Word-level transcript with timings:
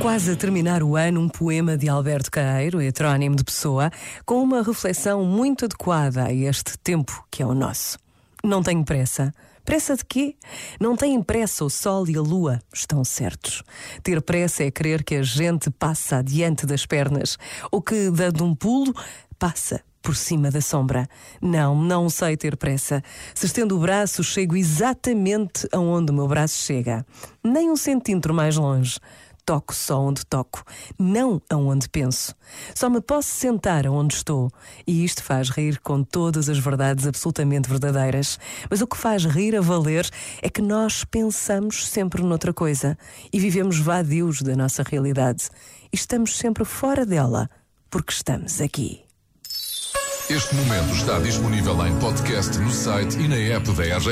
quase 0.00 0.30
a 0.30 0.36
terminar 0.36 0.82
o 0.82 0.96
ano 0.96 1.20
um 1.20 1.28
poema 1.28 1.76
de 1.76 1.88
Alberto 1.88 2.30
Caeiro, 2.30 2.80
heterónimo 2.80 3.34
de 3.34 3.44
Pessoa, 3.44 3.90
com 4.24 4.42
uma 4.42 4.62
reflexão 4.62 5.24
muito 5.24 5.64
adequada 5.64 6.24
a 6.24 6.32
este 6.32 6.76
tempo 6.78 7.24
que 7.30 7.42
é 7.42 7.46
o 7.46 7.54
nosso. 7.54 7.98
Não 8.44 8.62
tenho 8.62 8.84
pressa. 8.84 9.32
Pressa 9.64 9.96
de 9.96 10.04
quê? 10.04 10.36
Não 10.80 10.96
tem 10.96 11.20
pressa 11.22 11.64
o 11.64 11.70
sol 11.70 12.08
e 12.08 12.16
a 12.16 12.20
lua, 12.20 12.60
estão 12.72 13.04
certos. 13.04 13.62
Ter 14.02 14.20
pressa 14.22 14.64
é 14.64 14.70
crer 14.70 15.02
que 15.02 15.16
a 15.16 15.22
gente 15.22 15.70
passa 15.70 16.18
adiante 16.18 16.66
das 16.66 16.86
pernas, 16.86 17.36
ou 17.70 17.82
que, 17.82 18.10
dando 18.10 18.44
um 18.44 18.54
pulo, 18.54 18.94
passa 19.38 19.80
por 20.02 20.14
cima 20.14 20.50
da 20.50 20.60
sombra. 20.60 21.08
Não, 21.42 21.74
não 21.74 22.08
sei 22.08 22.36
ter 22.36 22.56
pressa. 22.56 23.02
Se 23.34 23.46
estendo 23.46 23.76
o 23.76 23.80
braço, 23.80 24.22
chego 24.22 24.56
exatamente 24.56 25.66
aonde 25.72 26.12
o 26.12 26.14
meu 26.14 26.28
braço 26.28 26.58
chega. 26.62 27.04
Nem 27.42 27.70
um 27.70 27.76
centímetro 27.76 28.32
mais 28.32 28.56
longe 28.56 29.00
toco 29.46 29.72
só 29.72 30.00
onde 30.00 30.26
toco, 30.26 30.64
não 30.98 31.40
aonde 31.48 31.88
penso. 31.88 32.34
Só 32.74 32.90
me 32.90 33.00
posso 33.00 33.28
sentar 33.28 33.86
aonde 33.86 34.16
estou. 34.16 34.50
E 34.84 35.04
isto 35.04 35.22
faz 35.22 35.48
rir 35.48 35.78
com 35.80 36.02
todas 36.02 36.48
as 36.48 36.58
verdades 36.58 37.06
absolutamente 37.06 37.68
verdadeiras. 37.68 38.38
Mas 38.68 38.82
o 38.82 38.86
que 38.86 38.96
faz 38.96 39.24
rir 39.24 39.56
a 39.56 39.60
valer 39.60 40.10
é 40.42 40.50
que 40.50 40.60
nós 40.60 41.04
pensamos 41.04 41.86
sempre 41.86 42.22
noutra 42.22 42.52
coisa 42.52 42.98
e 43.32 43.38
vivemos 43.38 43.78
vadios 43.78 44.42
da 44.42 44.56
nossa 44.56 44.82
realidade. 44.82 45.48
E 45.92 45.96
estamos 45.96 46.36
sempre 46.36 46.64
fora 46.64 47.06
dela, 47.06 47.48
porque 47.88 48.12
estamos 48.12 48.60
aqui. 48.60 49.06
Este 50.28 50.56
momento 50.56 50.92
está 50.92 51.20
disponível 51.20 51.86
em 51.86 51.96
podcast 52.00 52.58
no 52.58 52.72
site 52.72 53.16
e 53.16 53.28
na 53.28 53.36
app 53.36 53.70
da 53.70 53.84
RGF. 53.84 54.10